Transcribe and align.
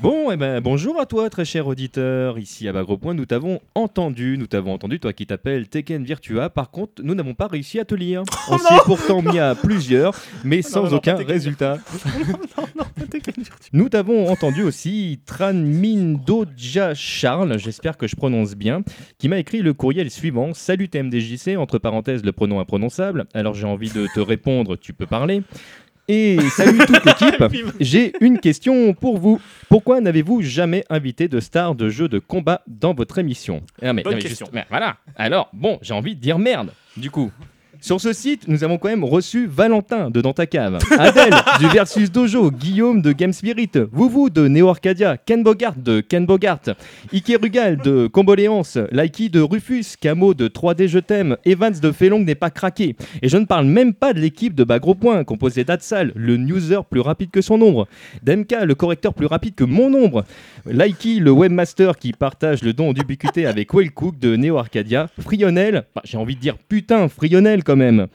Bon, 0.00 0.30
eh 0.30 0.36
ben, 0.36 0.60
bonjour 0.60 1.00
à 1.00 1.06
toi, 1.06 1.30
très 1.30 1.44
cher 1.44 1.66
auditeur. 1.66 2.38
Ici 2.38 2.68
à 2.68 2.72
Bagro 2.72 2.96
Point, 2.96 3.14
nous 3.14 3.26
t'avons 3.26 3.60
entendu. 3.74 4.36
Nous 4.38 4.46
t'avons 4.46 4.72
entendu, 4.72 5.00
toi 5.00 5.12
qui 5.12 5.26
t'appelles 5.26 5.68
Tekken 5.68 6.04
Virtua. 6.04 6.50
Par 6.50 6.70
contre, 6.70 7.02
nous 7.02 7.14
n'avons 7.14 7.34
pas 7.34 7.46
réussi 7.46 7.80
à 7.80 7.84
te 7.84 7.94
lire. 7.94 8.22
On 8.50 8.58
s'y 8.58 8.72
est 8.72 8.84
pourtant 8.84 9.22
mis 9.22 9.38
à 9.38 9.54
plusieurs, 9.54 10.14
mais 10.44 10.62
sans 10.62 10.90
non, 10.90 10.98
aucun 10.98 11.16
résultat. 11.16 11.78
non, 12.28 12.64
non, 12.76 12.84
pas 12.94 13.06
Tekken 13.10 13.34
Virtua. 13.38 13.68
Nous 13.72 13.88
t'avons 13.88 14.28
entendu 14.28 14.62
aussi 14.62 15.20
Tranmindoja 15.26 16.94
Charles, 16.94 17.58
j'espère 17.58 17.96
que 17.96 18.06
je 18.06 18.14
prononce 18.14 18.54
bien, 18.54 18.82
qui 19.18 19.28
m'a 19.28 19.38
écrit 19.38 19.62
le 19.62 19.72
courriel 19.74 20.10
suivant 20.10 20.54
Salut 20.54 20.88
TMDJC, 20.88 21.56
entre 21.56 21.78
parenthèses 21.78 22.24
le 22.24 22.32
pronom 22.32 22.60
imprononçable. 22.60 23.24
Alors 23.34 23.54
j'ai 23.54 23.66
envie 23.66 23.90
de 23.90 24.06
te 24.14 24.20
répondre, 24.20 24.76
tu 24.76 24.92
peux 24.92 25.06
parler. 25.06 25.42
Et 26.06 26.38
salut 26.50 26.78
toute 26.86 27.04
l'équipe, 27.06 27.42
j'ai 27.80 28.12
une 28.20 28.38
question 28.38 28.92
pour 28.92 29.18
vous. 29.18 29.40
Pourquoi 29.70 30.00
n'avez-vous 30.02 30.42
jamais 30.42 30.84
invité 30.90 31.28
de 31.28 31.40
stars 31.40 31.74
de 31.74 31.88
jeux 31.88 32.08
de 32.08 32.18
combat 32.18 32.60
dans 32.66 32.92
votre 32.92 33.18
émission? 33.18 33.62
Ah, 33.80 33.92
mais, 33.94 34.02
Bonne 34.02 34.12
non, 34.12 34.18
mais 34.18 34.22
question. 34.22 34.46
mais 34.52 34.66
voilà. 34.68 34.96
Alors, 35.16 35.48
bon, 35.54 35.78
j'ai 35.80 35.94
envie 35.94 36.14
de 36.14 36.20
dire 36.20 36.38
merde, 36.38 36.72
du 36.96 37.10
coup. 37.10 37.32
Sur 37.84 38.00
ce 38.00 38.14
site, 38.14 38.48
nous 38.48 38.64
avons 38.64 38.78
quand 38.78 38.88
même 38.88 39.04
reçu 39.04 39.46
Valentin 39.46 40.08
de 40.08 40.22
Dans 40.22 40.32
ta 40.32 40.46
cave, 40.46 40.78
Adèle 40.98 41.34
du 41.60 41.68
Versus 41.68 42.10
Dojo, 42.10 42.50
Guillaume 42.50 43.02
de 43.02 43.12
Game 43.12 43.34
Spirit, 43.34 43.72
Vouvou 43.92 44.30
de 44.30 44.48
Neo 44.48 44.70
Arcadia, 44.70 45.18
Ken 45.18 45.42
Bogart 45.42 45.74
de 45.76 46.00
Ken 46.00 46.24
Bogart, 46.24 46.62
Ike 47.12 47.36
Rugal 47.42 47.76
de 47.76 48.06
Comboléance, 48.06 48.78
Laiki 48.90 49.28
de 49.28 49.42
Rufus, 49.42 49.98
Camo 50.00 50.32
de 50.32 50.48
3D 50.48 50.88
Je 50.88 50.98
t'aime, 50.98 51.36
Evans 51.44 51.78
de 51.78 51.92
Felong 51.92 52.24
n'est 52.24 52.34
pas 52.34 52.48
craqué. 52.48 52.96
Et 53.20 53.28
je 53.28 53.36
ne 53.36 53.44
parle 53.44 53.66
même 53.66 53.92
pas 53.92 54.14
de 54.14 54.18
l'équipe 54.18 54.54
de 54.54 54.64
Bagro 54.64 54.94
Point, 54.94 55.22
composée 55.24 55.64
d'Atsal, 55.64 56.12
le 56.14 56.38
newser 56.38 56.80
plus 56.88 57.00
rapide 57.00 57.30
que 57.30 57.42
son 57.42 57.60
ombre, 57.60 57.86
d'MK, 58.22 58.62
le 58.64 58.74
correcteur 58.74 59.12
plus 59.12 59.26
rapide 59.26 59.56
que 59.56 59.64
mon 59.64 59.92
ombre, 59.92 60.24
Laiki, 60.64 61.20
le 61.20 61.32
webmaster 61.32 61.98
qui 61.98 62.14
partage 62.14 62.62
le 62.62 62.72
don 62.72 62.94
d'ubiquité 62.94 63.44
avec 63.44 63.74
Wellcook 63.74 64.18
de 64.18 64.36
Neo 64.36 64.56
Arcadia, 64.56 65.10
Frionel, 65.20 65.84
bah, 65.94 66.00
j'ai 66.04 66.16
envie 66.16 66.34
de 66.36 66.40
dire 66.40 66.56
putain, 66.56 67.10
Frionel 67.10 67.62
quand 67.74 67.78
même. 67.78 68.06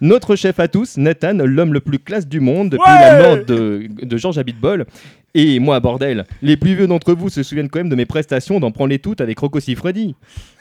Notre 0.00 0.36
chef 0.36 0.58
à 0.58 0.68
tous, 0.68 0.96
Nathan, 0.96 1.34
l'homme 1.44 1.72
le 1.72 1.80
plus 1.80 1.98
classe 1.98 2.26
du 2.26 2.40
monde 2.40 2.70
depuis 2.70 2.90
Ouais 2.90 3.00
la 3.00 3.22
mort 3.22 3.44
de, 3.46 3.86
de 4.02 4.16
Georges 4.16 4.38
Abitbol. 4.38 4.86
Et 5.36 5.58
moi, 5.58 5.80
bordel, 5.80 6.26
les 6.42 6.56
plus 6.56 6.76
vieux 6.76 6.86
d'entre 6.86 7.12
vous 7.12 7.28
se 7.28 7.42
souviennent 7.42 7.68
quand 7.68 7.80
même 7.80 7.88
de 7.88 7.96
mes 7.96 8.06
prestations 8.06 8.60
dans 8.60 8.70
Prends-les 8.70 9.00
toutes 9.00 9.20
avec 9.20 9.36
Rocco 9.40 9.58
Siffredi. 9.58 10.14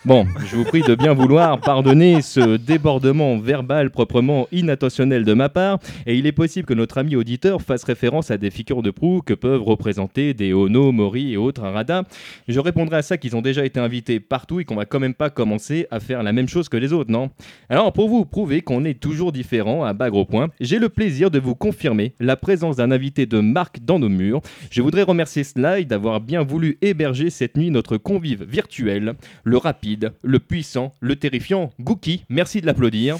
Bon, 0.03 0.25
je 0.47 0.55
vous 0.55 0.63
prie 0.63 0.81
de 0.81 0.95
bien 0.95 1.13
vouloir 1.13 1.61
pardonner 1.61 2.23
ce 2.23 2.57
débordement 2.57 3.37
verbal 3.37 3.91
proprement 3.91 4.47
inintentionnel 4.51 5.25
de 5.25 5.33
ma 5.35 5.47
part, 5.47 5.77
et 6.07 6.17
il 6.17 6.25
est 6.25 6.31
possible 6.31 6.65
que 6.65 6.73
notre 6.73 6.97
ami 6.97 7.15
auditeur 7.15 7.61
fasse 7.61 7.83
référence 7.83 8.31
à 8.31 8.39
des 8.39 8.49
figures 8.49 8.81
de 8.81 8.89
proue 8.89 9.21
que 9.21 9.35
peuvent 9.35 9.61
représenter 9.61 10.33
des 10.33 10.53
Ono, 10.53 10.91
Mori 10.91 11.33
et 11.33 11.37
autres 11.37 11.63
Arada. 11.63 12.03
Je 12.47 12.59
répondrai 12.59 12.97
à 12.97 13.01
ça 13.03 13.17
qu'ils 13.17 13.35
ont 13.35 13.43
déjà 13.43 13.63
été 13.65 13.79
invités 13.79 14.19
partout 14.19 14.59
et 14.59 14.65
qu'on 14.65 14.75
va 14.75 14.85
quand 14.85 14.99
même 14.99 15.13
pas 15.13 15.29
commencer 15.29 15.85
à 15.91 15.99
faire 15.99 16.23
la 16.23 16.33
même 16.33 16.49
chose 16.49 16.67
que 16.67 16.77
les 16.77 16.93
autres, 16.93 17.11
non? 17.11 17.29
Alors, 17.69 17.93
pour 17.93 18.09
vous 18.09 18.25
prouver 18.25 18.61
qu'on 18.61 18.85
est 18.85 18.99
toujours 18.99 19.31
différent 19.31 19.83
à 19.83 19.93
bas 19.93 20.09
gros 20.09 20.25
point, 20.25 20.49
j'ai 20.59 20.79
le 20.79 20.89
plaisir 20.89 21.29
de 21.29 21.37
vous 21.37 21.53
confirmer 21.53 22.15
la 22.19 22.35
présence 22.35 22.77
d'un 22.77 22.89
invité 22.89 23.27
de 23.27 23.39
marque 23.39 23.79
dans 23.85 23.99
nos 23.99 24.09
murs. 24.09 24.41
Je 24.69 24.81
voudrais 24.81 25.03
remercier 25.03 25.43
Slide 25.43 25.87
d'avoir 25.87 26.19
bien 26.21 26.43
voulu 26.43 26.77
héberger 26.81 27.29
cette 27.29 27.57
nuit 27.57 27.71
notre 27.71 27.97
convive 27.97 28.43
virtuel, 28.43 29.15
le 29.43 29.57
rapide, 29.57 30.13
le 30.23 30.39
puissant, 30.39 30.93
le 30.99 31.15
terrifiant 31.15 31.71
Gookie. 31.79 32.25
Merci 32.29 32.61
de 32.61 32.65
l'applaudir. 32.65 33.17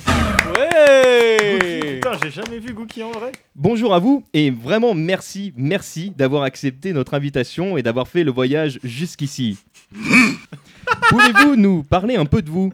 Ouais 0.58 1.94
Putain, 1.96 2.18
j'ai 2.24 2.32
jamais 2.32 2.60
vu 2.60 2.74
Gookie 2.74 3.04
en 3.04 3.12
vrai. 3.12 3.32
Bonjour 3.56 3.94
à 3.94 4.00
vous 4.00 4.24
et 4.34 4.52
vraiment 4.52 4.94
merci, 4.94 5.54
merci 5.56 6.12
d'avoir 6.12 6.44
accepté 6.44 6.94
notre 6.94 7.14
invitation 7.14 7.78
et 7.78 7.84
d'avoir 7.84 8.08
fait 8.08 8.24
le 8.24 8.32
voyage 8.32 8.80
jusqu'ici. 8.84 9.58
Pouvez-vous 11.10 11.56
nous 11.56 11.84
parler 11.84 12.16
un 12.16 12.26
peu 12.26 12.42
de 12.42 12.50
vous? 12.50 12.74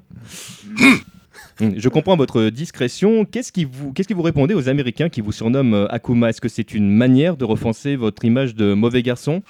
Je 1.62 1.90
comprends 1.90 2.16
votre 2.16 2.50
discrétion. 2.50 3.26
Qu'est-ce 3.26 3.52
qui 3.52 3.66
vous, 3.66 3.92
qu'est-ce 3.92 4.08
que 4.08 4.14
vous 4.14 4.22
répondez 4.22 4.54
aux 4.54 4.70
Américains 4.70 5.10
qui 5.10 5.22
vous 5.22 5.32
surnomment 5.32 5.74
euh, 5.74 5.88
Akuma? 5.94 6.30
Est-ce 6.30 6.40
que 6.42 6.48
c'est 6.50 6.74
une 6.74 6.90
manière 6.90 7.36
de 7.36 7.46
refoncer 7.46 7.96
votre 7.96 8.24
image 8.24 8.56
de 8.56 8.74
mauvais 8.74 9.04
garçon? 9.04 9.42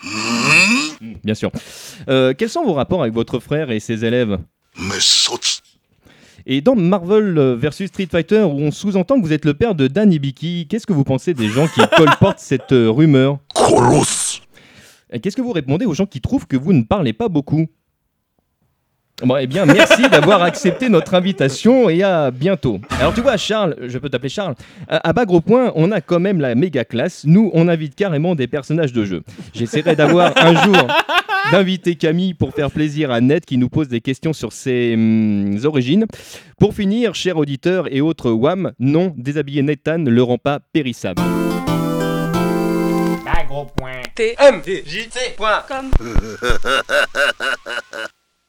Hmm, 1.01 1.13
Bien 1.23 1.35
sûr. 1.35 1.51
Euh, 2.09 2.33
quels 2.37 2.49
sont 2.49 2.65
vos 2.65 2.73
rapports 2.73 3.01
avec 3.03 3.13
votre 3.13 3.39
frère 3.39 3.69
et 3.71 3.79
ses 3.79 4.05
élèves? 4.05 4.39
Et 6.45 6.61
dans 6.61 6.75
Marvel 6.75 7.55
versus 7.59 7.89
Street 7.89 8.07
Fighter, 8.09 8.41
où 8.43 8.59
on 8.59 8.71
sous-entend 8.71 9.19
que 9.19 9.25
vous 9.25 9.33
êtes 9.33 9.45
le 9.45 9.53
père 9.53 9.75
de 9.75 9.87
Dan 9.87 10.11
Hibiki, 10.11 10.67
qu'est-ce 10.67 10.87
que 10.87 10.93
vous 10.93 11.03
pensez 11.03 11.33
des 11.35 11.47
gens 11.47 11.67
qui 11.67 11.81
colportent 11.95 12.39
cette 12.39 12.71
euh, 12.71 12.89
rumeur? 12.89 13.37
Et 15.11 15.19
Qu'est-ce 15.19 15.35
que 15.35 15.41
vous 15.41 15.51
répondez 15.51 15.85
aux 15.85 15.93
gens 15.93 16.05
qui 16.05 16.21
trouvent 16.21 16.47
que 16.47 16.57
vous 16.57 16.73
ne 16.73 16.83
parlez 16.83 17.13
pas 17.13 17.29
beaucoup? 17.29 17.67
Bon, 19.23 19.35
eh 19.37 19.47
bien, 19.47 19.65
merci 19.65 20.03
d'avoir 20.11 20.43
accepté 20.43 20.87
notre 20.87 21.13
invitation 21.13 21.89
et 21.89 22.03
à 22.03 22.31
bientôt. 22.31 22.79
Alors, 22.99 23.13
tu 23.13 23.21
vois, 23.21 23.37
Charles, 23.37 23.75
je 23.87 23.97
peux 23.97 24.09
t'appeler 24.09 24.29
Charles, 24.29 24.55
à, 24.87 25.09
à 25.09 25.13
bas 25.13 25.25
gros 25.25 25.41
point, 25.41 25.71
on 25.75 25.91
a 25.91 25.99
quand 25.99 26.19
même 26.19 26.39
la 26.39 26.55
méga 26.55 26.85
classe. 26.85 27.23
Nous, 27.25 27.51
on 27.53 27.67
invite 27.67 27.95
carrément 27.95 28.35
des 28.35 28.47
personnages 28.47 28.93
de 28.93 29.03
jeu. 29.03 29.23
J'essaierai 29.53 29.95
d'avoir 29.95 30.33
un 30.37 30.53
jour 30.63 30.87
d'inviter 31.51 31.95
Camille 31.95 32.33
pour 32.33 32.53
faire 32.53 32.71
plaisir 32.71 33.11
à 33.11 33.19
Ned 33.19 33.43
qui 33.43 33.57
nous 33.57 33.69
pose 33.69 33.89
des 33.89 34.01
questions 34.01 34.33
sur 34.33 34.53
ses 34.53 34.93
hum, 34.93 35.57
origines. 35.65 36.05
Pour 36.57 36.73
finir, 36.73 37.15
cher 37.15 37.37
auditeur 37.37 37.93
et 37.93 38.01
autres 38.01 38.31
WAM, 38.31 38.71
non, 38.79 39.13
déshabiller 39.17 39.63
Nathan 39.63 39.97
ne 39.97 40.09
le 40.09 40.23
rend 40.23 40.37
pas 40.37 40.59
périssable. 40.71 41.21
Bagro 43.25 43.65
point. 43.75 44.01
T 44.15 44.35
M 44.39 44.61
J 44.65 45.09
T 45.09 45.19
point 45.35 45.63
Comme. 45.67 45.91